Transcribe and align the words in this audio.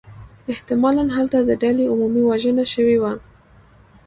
احتمالاً 0.51 1.03
هلته 1.15 1.37
د 1.43 1.51
ډلې 1.63 1.83
عمومی 1.91 2.23
وژنه 2.25 2.63
شوې 2.73 2.97
وه. 3.01 3.13